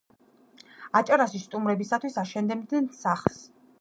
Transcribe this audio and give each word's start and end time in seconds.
აჭარაში 1.01 1.41
სტუმრებისთვის 1.43 2.17
აშენებდნენ 2.23 2.93
სახლს. 3.03 3.39